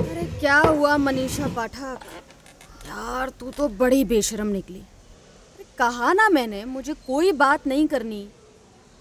अरे 0.00 0.22
क्या 0.40 0.60
हुआ 0.90 0.96
मनीषा 0.98 1.48
पाठक। 1.48 1.98
यार 2.86 3.28
तू 3.40 3.50
तो 3.50 3.66
बड़ी 3.78 4.04
बेशरम 4.04 4.46
निकली। 4.46 4.82
कहा 5.78 6.12
ना 6.12 6.28
मैंने 6.28 6.64
मुझे 6.64 6.94
कोई 7.06 7.30
बात 7.32 7.66
नहीं 7.66 7.86
करनी। 7.86 8.26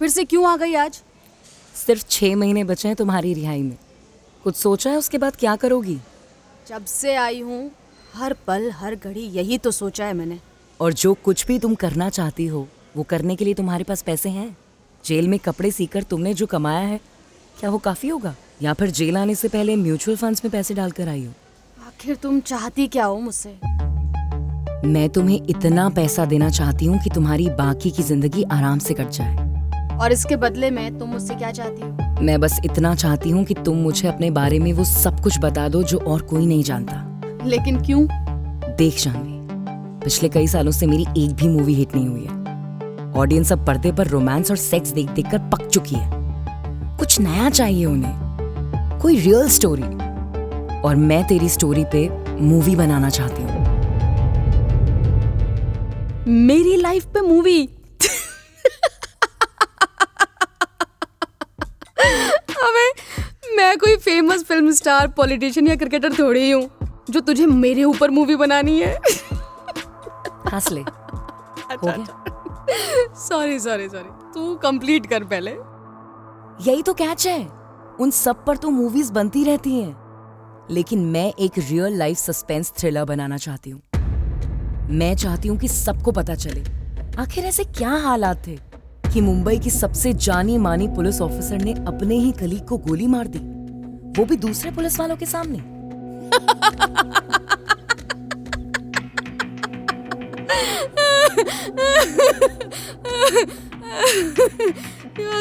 फिर 0.01 0.09
से 0.09 0.23
क्यों 0.23 0.45
आ 0.49 0.55
गई 0.57 0.73
आज? 0.75 1.01
सिर्फ़ 1.75 2.05
छः 2.09 2.35
महीने 2.35 2.63
बचे 2.63 2.87
हैं 2.87 2.97
तुम्हारी 2.97 3.33
रिहाई 3.33 3.61
में। 3.61 3.77
कुछ 4.43 4.55
सोचा 4.55 4.91
है 4.91 4.97
उसके 4.97 5.17
बाद 5.17 5.35
क्या 5.35 5.55
करोगी? 5.55 5.97
जब 6.67 6.85
से 6.85 7.15
आई 7.15 7.41
हूँ 7.41 7.71
हर 8.13 8.35
पल 8.47 8.69
हर 8.71 8.95
घड़ी 8.95 9.25
यही 9.31 9.57
तो 9.57 9.71
सोचा 9.71 10.05
है 10.05 10.13
मैंने। 10.13 10.39
और 10.79 10.93
जो 10.93 11.13
कुछ 11.23 11.45
भी 11.47 11.59
तुम 11.59 11.75
करना 11.75 12.09
चाहती 12.11 12.47
हो 12.47 12.67
वो 12.95 13.03
करने 13.03 13.35
के 13.35 13.45
लिए 13.45 13.53
तुम्हारे 13.53 13.83
पास 13.83 14.01
पैसे 14.01 14.29
हैं। 14.29 14.55
जेल 15.03 15.27
में 15.27 15.39
कपड़े 15.39 15.71
सीकर 15.71 16.03
तुमने 16.03 16.33
जो 16.33 16.45
कमाया 16.47 16.87
है 16.87 16.99
क्या 17.59 17.69
वो 17.69 17.77
काफ़ी 17.79 18.09
होगा? 18.09 18.35
या 18.61 18.73
फिर 18.73 18.89
जेल 18.91 19.17
आने 19.17 19.35
से 19.35 19.47
पहले 19.49 19.75
म्यूचुअल 19.75 20.17
फंड्स 20.17 20.45
में 20.45 20.51
पैसे 20.51 20.73
डालकर 20.73 21.07
आई 21.07 21.25
हो? 21.25 21.33
आखिर 21.99 22.15
तुम 22.15 22.39
चाहती 22.39 22.85
क्या 22.87 23.05
हो 23.05 23.15
मुझसे? 23.19 23.49
मैं 24.87 25.07
तुम्हें 25.09 25.47
इतना 25.49 25.87
पैसा 25.89 26.25
देना 26.25 26.49
चाहती 26.49 26.85
हूँ 26.85 26.99
कि 26.99 27.09
तुम्हारी 27.09 27.47
बाकी 27.49 27.91
की 27.91 28.03
ज़िंदगी 28.03 28.43
आराम 28.51 28.79
से 28.79 28.93
कट 28.93 29.09
जाए। 29.09 29.97
और 29.97 30.11
इसके 30.11 30.35
बदले 30.35 30.69
में 30.71 30.97
तुम 30.99 31.09
मुझसे 31.09 31.35
क्या 31.35 31.51
चाहती 31.51 31.81
हो? 31.81 32.21
मैं 32.21 32.39
बस 32.39 32.59
इतना 32.65 32.95
चाहती 32.95 33.29
हूँ 33.29 33.43
कि 33.45 33.53
तुम 33.53 33.77
मुझे 33.77 34.07
अपने 34.07 34.31
बारे 34.31 34.59
में 34.59 34.71
वो 34.73 34.83
सब 34.83 35.19
कुछ 35.19 35.39
बता 35.39 35.67
दो 35.69 35.83
जो 35.83 35.97
और 35.97 36.21
कोई 36.21 36.45
नहीं 36.45 36.63
जानता। 36.63 37.45
लेकिन 37.45 37.81
क्यों? 37.81 38.05
देख 38.77 39.01
जानवी 39.01 39.37
पिछले 40.05 40.29
कई 40.29 40.47
सालों 40.47 40.71
से 40.71 40.87
मेरी 40.87 41.05
एक 41.17 41.35
भी 41.35 41.47
मूवी 41.47 41.73
हिट 41.73 41.95
नहीं 41.95 42.07
हुई 42.07 42.25
है। 42.25 43.11
ऑडियंस 43.13 43.51
अब 43.51 43.65
पर्दे 43.67 43.91
पर 43.91 44.07
रोमांस 44.07 44.51
और 44.51 44.57
सेक्स 44.57 44.89
देख 44.89 45.09
देख 45.09 45.31
कर 45.31 45.49
पक 45.49 45.67
चुकी 45.67 45.95
है। 45.95 46.09
कुछ 46.97 47.19
नया 47.19 47.49
चाहिए 47.49 47.85
उन्हें। 47.85 48.99
कोई 49.01 49.19
रियल 49.19 49.49
स्टोरी 49.49 49.98
और 50.85 50.95
मैं 50.95 51.23
तेरी 51.27 51.49
स्टोरी 51.49 51.83
पे 51.85 52.07
मूवी 52.41 52.75
बनाना 52.75 53.09
चाहती 53.09 53.41
हूँ। 53.41 53.67
मेरी 56.27 56.75
लाइफ 56.75 57.05
पे 57.05 57.21
मूवी 57.21 57.69
अबे 62.59 62.87
मैं 63.55 63.77
कोई 63.77 63.95
फ़ेमस 63.97 64.43
फ़िल्म 64.43 64.71
स्टार 64.71 65.07
पॉलिटिशियन 65.07 65.67
या 65.67 65.75
क्रिकेटर 65.75 66.13
थोड़ी 66.13 66.41
ही 66.43 66.61
जो 67.09 67.19
तुझे 67.19 67.45
मेरे 67.45 67.83
ऊपर 67.83 68.09
मूवी 68.09 68.35
बनानी 68.35 68.79
है। 68.79 68.95
हंस 70.53 70.71
ले। 70.71 70.83
सॉरी 73.19 73.59
सॉरी 73.59 73.89
सॉरी 73.89 74.09
तू 74.33 74.55
कंप्लीट 74.55 75.05
कर 75.05 75.23
पहले। 75.23 75.51
यही 76.61 76.81
तो 76.81 76.93
कैच 76.93 77.27
है। 77.27 77.39
उन 77.99 78.11
सब 78.11 78.45
पर 78.45 78.57
तो 78.57 78.69
मूवीज़ 78.69 79.11
बनती 79.13 79.43
रहती 79.43 79.79
हैं। 79.79 80.08
लेकिन 80.71 80.99
मैं 81.05 81.33
एक 81.39 81.51
रियल 81.57 81.97
लाइफ 81.97 82.17
सस्पेंस 82.17 82.71
थ्रिलर 82.77 83.05
बनाना 83.05 83.37
चाहती 83.37 83.69
हूँ। 83.69 83.81
मैं 84.89 85.15
चाहती 85.15 85.47
हूँ 85.47 85.57
कि 85.57 85.67
सबको 85.67 86.11
पता 86.11 86.35
चले। 86.35 86.63
आखिर 87.21 87.45
ऐसे 87.45 87.63
क्या 87.63 87.89
हालात 87.89 88.47
थे 88.47 88.57
कि 89.13 89.21
मुंबई 89.21 89.57
की 89.59 89.69
सबसे 89.69 90.13
जानी 90.13 90.57
मानी 90.57 90.87
पुलिस 90.87 91.21
ऑफिसर 91.21 91.57
ने 91.57 91.73
अपने 91.87 92.15
ही 92.15 92.31
कलीग 92.31 92.65
को 92.67 92.77
गोली 92.77 93.07
मार 93.07 93.27
दी? 93.27 93.39
वो 94.19 94.25
भी 94.25 94.35
दूसरे 94.35 94.71
पुलिस 94.71 94.99
वालों 94.99 95.15
के 95.17 95.25
सामने? 95.25 95.59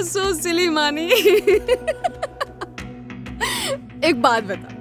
सो 0.02 0.32
सिली 0.34 0.68
मानी 0.68 1.06
एक 4.04 4.22
बात 4.22 4.44
बता। 4.44 4.77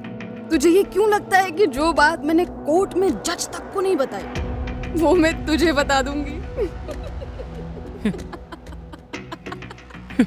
तुझे 0.50 0.70
ये 0.70 0.84
क्यों 0.84 1.10
लगता 1.10 1.38
है 1.38 1.52
कि 1.52 1.66
जो 1.68 1.92
बात 1.94 2.24
मैंने 2.26 2.46
कोर्ट 2.46 2.94
में 2.94 3.10
जज 3.10 3.48
तक 3.48 3.72
को 3.74 3.82
नहीं 3.82 3.96
बताई 3.96 4.24
वो 4.94 5.14
मैं 5.16 5.34
तुझे 5.46 5.74
बता 5.74 6.02
दूँगी? 6.02 6.40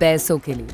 पैसों 0.00 0.38
के 0.38 0.54
लिए। 0.54 0.68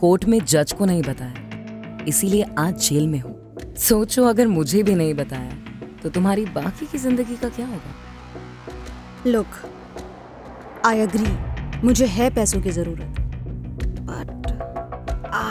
कोर्ट 0.00 0.24
में 0.24 0.38
जज 0.44 0.72
को 0.72 0.84
नहीं 0.84 1.02
बताया 1.02 2.04
इसीलिए 2.08 2.44
आज 2.58 2.88
जेल 2.88 3.06
में 3.08 3.18
हूँ। 3.20 3.74
सोचो 3.78 4.24
अगर 4.24 4.46
मुझे 4.46 4.82
भी 4.82 4.94
नहीं 4.94 5.14
बताया 5.14 5.52
तो 6.02 6.10
तुम्हारी 6.10 6.44
बाकी 6.54 6.86
की 6.86 6.98
ज़िंदगी 6.98 7.36
का 7.36 7.48
क्या 7.48 7.66
होगा? 7.66 7.92
लुक 9.26 9.46
आई 10.86 11.00
अग्री 11.00 11.26
मुझे 11.86 12.06
है 12.06 12.30
पैसों 12.34 12.60
की 12.62 12.70
ज़रूरत। 12.70 13.23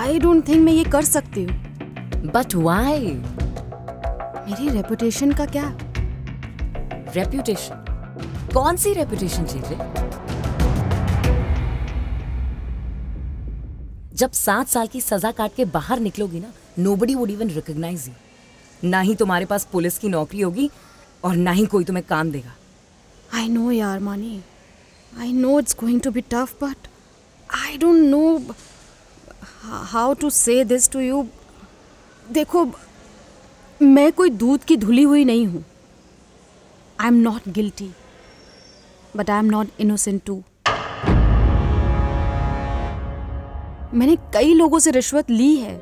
आई 0.04 0.18
डोंट 0.20 0.48
थिंक 0.48 0.62
मैं 0.62 0.72
ये 0.74 0.84
कर 0.84 1.06
सकती 1.06 1.44
हूँ। 1.44 2.32
बट 2.32 2.54
वाई 2.56 3.00
मेरी 4.48 4.70
रेपुटेशन 4.70 5.32
का 5.32 5.46
क्या? 5.46 5.64
रेप्यूटेशन 7.16 7.86
कौन 8.54 8.78
सी 8.78 8.94
रेप्यूटेशन 8.94 9.46
चीज़ 9.46 9.66
है? 9.66 9.78
जब 14.16 14.32
सात 14.32 14.68
साल 14.68 14.88
की 14.88 15.02
सजा 15.02 15.32
काट 15.32 15.56
के 15.56 15.66
बाहर 15.78 16.00
निकलोगी 16.00 16.40
ना 16.40 16.52
nobody 16.96 17.16
would 17.16 17.30
even 17.30 17.50
recognise 17.50 18.08
you 18.08 18.90
ना 18.90 19.00
ही 19.00 19.16
तुम्हारे 19.16 19.46
पास 19.46 19.68
पुलिस 19.72 19.98
की 19.98 20.10
नौकरी 20.10 20.42
होगी 20.42 20.70
और 21.24 21.36
ना 21.36 21.52
ही 21.52 21.66
कोई 21.66 21.84
तुम्हें 21.84 22.06
काम 22.10 22.32
देगा। 22.32 22.56
I 23.34 23.50
know 23.50 23.72
yaar, 23.72 24.00
Mani. 24.02 24.42
I 25.20 25.34
know 25.34 25.60
it's 25.60 25.76
going 25.80 26.02
to 26.02 26.12
be 26.12 26.22
tough 26.22 26.64
but 26.64 26.88
I 27.50 27.78
don't 27.78 28.06
know 28.14 28.56
h- 29.64 30.20
to 30.22 30.30
say 30.30 30.64
this 30.66 30.90
to 30.92 31.00
you 31.00 31.26
देखो, 32.32 32.66
मैं 33.82 34.12
कोई 34.12 34.30
दूध 34.30 34.64
की 34.64 34.78
धुली 34.78 35.04
हुई 35.04 35.26
नहीं 35.26 35.46
हूँ। 35.48 35.64
I 37.00 37.08
am 37.08 37.14
not 37.14 37.50
guilty 37.50 37.90
but 39.16 39.30
I 39.30 39.40
am 39.40 39.46
not 39.46 39.68
innocent 39.80 40.22
too 40.26 40.42
मैंने 43.94 44.16
कई 44.34 44.54
लोगों 44.54 44.80
से 44.80 44.92
रिश्वत 44.92 45.30
ली 45.30 45.56
है, 45.56 45.76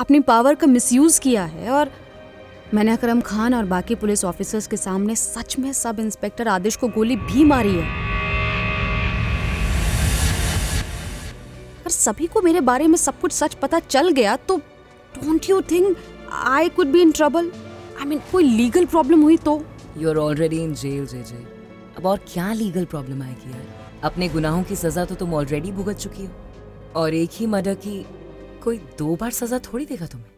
अपनी 0.00 0.20
पावर 0.20 0.54
का 0.54 0.66
मिसयूज 0.66 1.18
किया 1.18 1.44
है 1.44 1.70
और 1.70 1.90
मैंने 2.74 2.92
अकरम 2.92 3.20
खान 3.20 3.54
और 3.54 3.64
बाकी 3.64 3.94
पुलिस 3.94 4.24
ऑफिसर्स 4.24 4.66
के 4.66 4.76
सामने 4.76 5.16
सच 5.16 5.58
में 5.58 5.72
सब 5.72 6.00
इंस्पेक्टर 6.00 6.48
आदिश 6.48 6.76
को 6.76 6.88
गोली 6.88 7.16
भी 7.16 7.44
मारी 7.44 7.74
है। 7.76 8.13
अगर 11.84 11.92
सभी 11.92 12.26
को 12.26 12.40
मेरे 12.42 12.60
बारे 12.60 12.86
में 12.88 12.96
सब 12.96 13.18
कुछ 13.20 13.32
सच 13.32 13.54
पता 13.62 13.78
चल 13.78 14.10
गया 14.12 14.36
तो 14.48 14.56
don't 15.16 15.48
you 15.50 15.60
think 15.70 15.96
I 16.32 16.68
could 16.76 16.86
be 16.92 17.00
in 17.02 17.10
trouble 17.12 17.50
I 18.00 18.04
mean 18.08 18.20
कोई 18.32 18.44
लीगल 18.44 18.84
प्रॉब्लम 18.86 19.22
हुई 19.22 19.36
तो? 19.36 19.60
You 19.98 20.08
are 20.10 20.16
already 20.16 20.62
in 20.64 20.72
jail 20.74 21.06
JJ 21.22 21.42
अब 21.98 22.06
और 22.06 22.20
क्या 22.32 22.52
लीगल 22.52 22.84
प्रॉब्लम 22.84 23.22
आएगी 23.22 23.50
यार? 23.50 23.66
अपने 24.04 24.28
गुनाहों 24.28 24.62
की 24.62 24.76
सजा 24.76 25.04
तो 25.04 25.14
तुम 25.14 25.34
ऑलरेडी 25.34 25.72
भुगत 25.72 25.96
चुकी 25.96 26.24
हो। 26.24 26.30
और 27.00 27.14
एक 27.14 27.30
ही 27.32 27.46
मर्डर 27.46 27.74
की 27.86 28.04
कोई 28.64 28.78
दो 28.98 29.16
बार 29.16 29.30
सजा 29.32 29.58
थोड़ी 29.72 29.84
देगा 29.86 30.06
तुम्हें? 30.06 30.28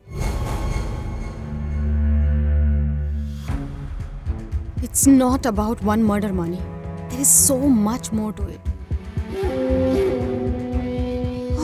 It's 4.85 5.07
not 5.09 5.47
about 5.47 5.85
one 5.85 6.03
murder 6.05 6.33
Mani 6.33 6.57
there 6.57 7.21
is 7.21 7.29
so 7.29 7.57
much 7.89 8.11
more 8.15 8.33
to 8.33 8.49
it 8.49 8.75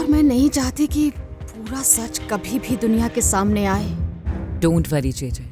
और 0.02 0.09
मैं 0.09 0.23
नहीं 0.23 0.49
चाहती 0.50 0.87
कि 0.87 1.11
पूरा 1.11 1.82
सच 1.82 2.18
कभी 2.30 2.59
भी 2.59 2.76
दुनिया 2.76 3.09
के 3.09 3.21
सामने 3.23 3.64
आए। 3.64 3.90
डोंट 4.61 4.88
वरी 4.92 5.12
जेजे 5.12 5.44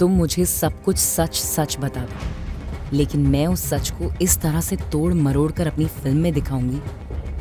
तुम 0.00 0.10
मुझे 0.10 0.44
सब 0.44 0.82
कुछ 0.82 0.96
सच 0.96 1.34
सच 1.36 1.76
बता 1.80 2.00
दो। 2.00 2.96
लेकिन 2.96 3.26
मैं 3.26 3.46
उस 3.46 3.64
सच 3.70 3.90
को 3.90 4.10
इस 4.22 4.36
तरह 4.40 4.60
से 4.60 4.76
तोड़ 4.92 5.12
मरोड़ 5.14 5.50
कर 5.52 5.66
अपनी 5.66 5.86
फ़िल्म 5.86 6.18
में 6.18 6.32
दिखाऊँगी 6.32 6.80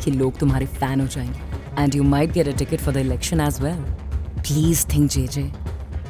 कि 0.03 0.11
लोग 0.11 0.37
तुम्हारे 0.39 0.65
फ़ैन 0.65 1.01
हो 1.01 1.07
जाएँगे। 1.07 1.81
And 1.81 1.95
you 1.95 2.03
might 2.03 2.31
get 2.31 2.47
a 2.47 2.57
ticket 2.57 2.81
for 2.81 2.93
the 2.93 2.97
election 2.97 3.41
as 3.41 3.61
well 3.61 3.79
please 4.41 4.85
think 4.93 5.09
JJ 5.11 5.43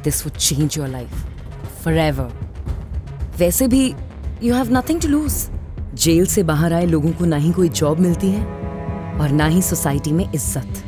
this 0.04 0.24
would 0.26 0.36
change 0.36 0.78
your 0.78 0.88
life 0.88 1.14
forever 1.98 2.32
वैसे 3.38 3.68
भी 3.68 3.86
you 4.42 4.54
have 4.54 4.76
nothing 4.78 5.00
to 5.00 5.08
lose 5.08 5.48
jail 5.94 6.26
से 6.26 6.42
बाहर 6.42 6.72
आए 6.72 6.86
लोगों 6.86 7.12
को 7.12 7.24
ना 7.24 7.36
ही 7.36 7.52
कोई 7.52 7.68
जॉब 7.68 8.00
मिलती 8.00 8.30
है। 8.30 8.63
और 9.14 9.30
ना 9.32 9.46
ही 9.46 9.62
सोसाइटी 9.62 10.12
में 10.12 10.24
इज़्ज़त। 10.24 10.82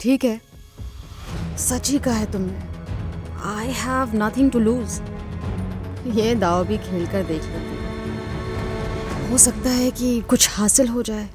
ठीक 0.00 0.24
है। 0.24 0.40
सच 1.58 1.90
ही 1.90 1.98
कहा 1.98 2.14
है 2.14 2.30
तुमने। 2.32 2.52
I 3.50 3.72
have 3.74 4.10
nothing 4.16 4.50
to 4.50 4.58
lose 4.60 5.00
ये 6.16 6.34
दाव 6.34 6.64
भी 6.66 6.78
खेल 6.80 7.06
कर 7.06 7.22
देख 7.24 7.42
लेती 7.44 7.76
हूँ। 7.76 9.30
हो 9.30 9.38
सकता 9.38 9.70
है 9.70 9.90
कि 9.92 10.20
कुछ 10.30 10.48
हासिल 10.50 10.88
हो 10.88 11.02
जाए। 11.02 11.28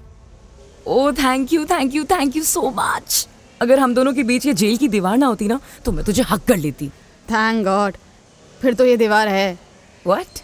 ओ 0.88 1.12
thank 1.14 1.54
you 1.54 1.66
thank 1.66 1.96
you 1.96 2.04
thank 2.06 2.36
you 2.36 2.44
so 2.46 2.70
much 2.78 3.28
अगर 3.62 3.80
हम 3.80 3.94
दोनों 3.94 4.14
के 4.14 4.24
बीच 4.24 4.46
ये 4.46 4.54
जेल 4.54 4.78
की 4.78 4.88
दीवार 4.88 5.18
ना 5.18 5.28
होती 5.28 5.48
ना 5.48 5.60
तो 5.86 5.92
मैं 5.92 6.06
तुझे 6.06 6.24
हक 6.30 6.44
कर 6.48 6.58
लेती। 6.58 6.88
थैंक 7.32 7.64
गॉड 7.66 7.98
फिर 8.60 8.74
तो 8.74 8.86
ये 8.86 8.98
दीवार 8.98 9.28
है। 9.28 9.58
व्हाट 10.06 10.40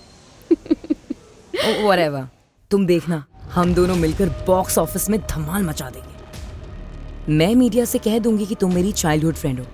व्हाटएवर 1.81 2.27
तुम 2.71 2.85
देखना, 2.85 3.23
हम 3.53 3.73
दोनों 3.73 3.95
मिलकर 3.95 4.29
बॉक्स 4.47 4.77
ऑफ़िस 4.77 5.09
में 5.09 5.19
धमाल 5.21 5.63
मचा 5.63 5.89
देंगे। 5.89 7.33
मैं 7.33 7.53
मीडिया 7.55 7.85
से 7.85 7.99
कह 7.99 8.17
दूँगी 8.19 8.45
कि 8.45 8.55
तुम 8.55 8.73
मेरी 8.73 8.91
चाइल्डहुड 8.91 9.35
फ्रेंड 9.35 9.59
हो 9.59 9.65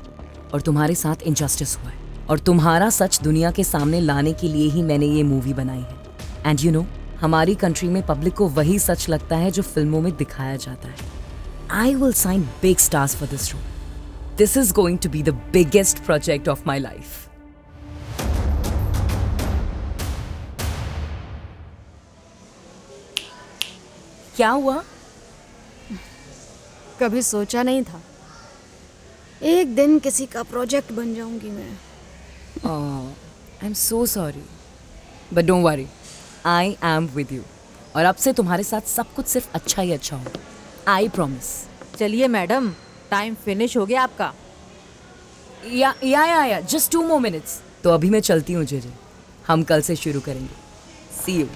और 0.54 0.62
तुम्हारे 0.62 0.96
साथ 0.96 1.24
इनजस्टिस 1.24 1.78
हुआ 1.78 1.90
है 1.90 2.26
और 2.30 2.40
तुम्हारा 2.40 2.90
सच 2.90 3.20
दुनिया 3.24 3.52
के 3.52 3.64
सामने 3.64 4.00
लाने 4.00 4.34
के 4.34 4.48
लिए 4.48 4.70
ही 4.70 4.84
मैंने 4.84 5.06
ये 5.06 5.24
मूवी 5.24 5.54
बनाई 5.54 5.80
है। 5.80 5.96
एंड 6.46 6.60
यू 6.62 6.72
नो 6.72 6.86
हमारी 7.22 7.56
कंट्री 7.56 7.90
में 7.90 8.06
पब्लिक 8.06 8.34
को 8.34 8.48
वही 8.50 8.78
सच 8.80 9.10
लगता 9.10 9.36
है 9.36 9.52
जो 9.52 9.64
फ़िल्मों 9.64 10.02
में 10.02 10.16
दिखाया 10.18 10.56
जाता 10.58 10.88
है। 10.88 10.96
I 11.72 11.96
will 11.96 12.14
sign 12.14 12.42
big 12.62 12.78
stars 12.78 13.16
for 13.16 13.30
this 13.30 13.52
role 13.54 14.36
this 14.38 14.58
is 14.58 14.74
going 14.74 15.00
to 15.00 15.10
be 15.10 15.24
the 15.24 15.30
biggest 15.54 16.06
project 16.06 16.50
of 16.50 16.64
my 16.68 16.80
life 16.80 17.21
क्या 24.36 24.50
हुआ? 24.50 24.84
कभी 27.00 27.22
सोचा 27.22 27.64
नहीं 27.64 27.84
था। 27.84 28.02
एक 29.42 29.76
दिन 29.76 29.98
किसी 30.00 30.26
का 30.26 30.44
प्रोजेक्ट 30.44 30.92
बन 30.92 31.14
जाऊँगी 31.16 31.50
मैं। 31.50 31.72
I 32.66 33.68
am 33.68 33.74
so 33.74 34.06
sorry 34.06 34.44
but 35.34 35.46
don't 35.46 35.64
worry 35.64 35.88
I 36.46 36.76
am 36.84 37.08
with 37.16 37.32
you 37.32 37.42
और 37.96 38.06
अब 38.06 38.16
से 38.16 38.34
तुम्हारे 38.34 38.64
साथ 38.64 38.88
सब 38.88 39.14
कुछ 39.14 39.28
सिर्फ़ 39.28 39.48
अच्छा 39.54 39.82
ही 39.82 39.92
अच्छा 39.92 40.16
हो 40.16 40.32
आई 40.88 41.10
प्रॉमिस 41.10 41.50
चलिए 41.98 42.28
मैडम 42.28 42.72
टाइम 43.12 43.36
फिनिश 43.46 43.78
हो 43.78 43.86
गया 43.86 44.02
आपका। 44.02 44.34
या 45.72 45.94
या 46.04 46.26
या 46.26 46.44
या 46.46 46.60
जस्ट 46.62 46.92
टू 46.92 47.02
मोर 47.08 47.20
मिनट्स 47.20 47.60
तो 47.84 47.90
अभी 47.90 48.10
मैं 48.10 48.20
चलती 48.22 48.54
हूँ 48.54 48.64
जेजे। 48.66 48.94
हम 49.48 49.64
कल 49.64 49.82
से 49.82 49.96
शुरू 49.96 50.20
करेंगे। 50.20 50.56
सी 51.24 51.40
यू 51.40 51.48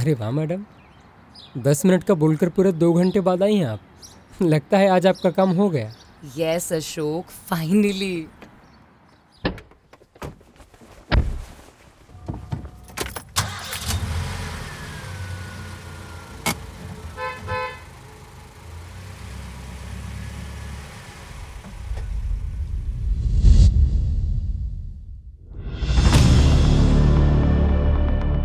अरे 0.00 0.12
वाह 0.14 0.30
मैडम। 0.30 0.62
दस 1.58 1.84
मिनट 1.84 2.04
का 2.04 2.14
बोलकर 2.14 2.48
पूरे 2.48 2.72
दो 2.72 2.92
घंटे 2.92 3.20
बाद 3.20 3.42
आई 3.42 3.56
हैं 3.56 3.66
आप। 3.66 3.80
लगता 4.42 4.78
है 4.78 4.88
आज 4.88 5.06
आपका 5.06 5.30
काम 5.30 5.50
हो 5.56 5.68
गया। 5.70 5.92
यस 6.38 6.72
अशोक 6.72 7.24
फाइनली 7.24 8.26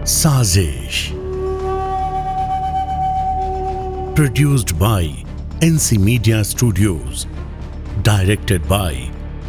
साजिश। 0.05 1.24
Produced 4.15 4.79
by 4.79 5.03
NC 5.59 5.99
Media 5.99 6.41
Studios, 6.41 7.27
directed 8.01 8.65
by 8.65 8.93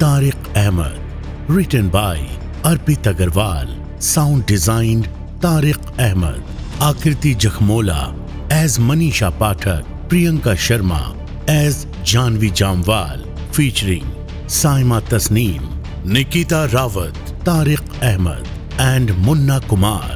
Tariq 0.00 0.36
Ahmed, 0.56 1.00
written 1.46 1.88
by 1.88 2.16
Arpit 2.64 3.06
Agarwal, 3.10 3.68
sound 4.02 4.44
designed 4.46 5.08
Tariq 5.38 5.78
Ahmed, 6.00 6.42
Akriti 6.80 7.36
Jakhmola 7.36 8.12
as 8.50 8.76
Manisha 8.78 9.30
Pathak, 9.30 9.84
Priyanka 10.08 10.56
Sharma 10.64 11.16
as 11.46 11.86
Janvi 12.02 12.50
Jamwal, 12.50 13.24
featuring 13.54 14.04
Saima 14.46 15.00
Tasneem, 15.00 15.62
Nikita 16.04 16.66
Rawat, 16.72 17.14
Tariq 17.44 17.86
Ahmed, 18.02 18.44
and 18.80 19.16
Munna 19.24 19.60
Kumar. 19.68 20.15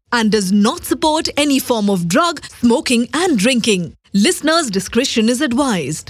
and 0.11 0.31
does 0.31 0.51
not 0.51 0.85
support 0.85 1.29
any 1.37 1.59
form 1.59 1.89
of 1.89 2.07
drug, 2.07 2.43
smoking, 2.45 3.07
and 3.13 3.37
drinking. 3.37 3.95
Listeners' 4.13 4.69
discretion 4.69 5.29
is 5.29 5.41
advised. 5.41 6.09